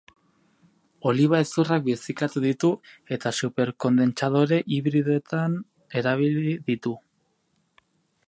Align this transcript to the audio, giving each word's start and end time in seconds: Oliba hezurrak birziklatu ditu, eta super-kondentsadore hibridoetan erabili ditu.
Oliba 1.09 1.39
hezurrak 1.43 1.83
birziklatu 1.89 2.41
ditu, 2.45 2.71
eta 3.17 3.33
super-kondentsadore 3.41 4.59
hibridoetan 4.77 5.57
erabili 6.01 6.55
ditu. 6.71 6.95